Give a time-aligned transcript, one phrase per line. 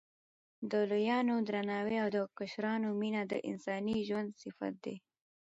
[0.71, 4.95] د لویانو درناوی او د کشرانو مینه د انساني ژوند صفت دی.